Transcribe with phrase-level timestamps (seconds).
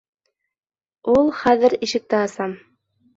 [1.13, 2.49] Ул хәҙер ишекте аса.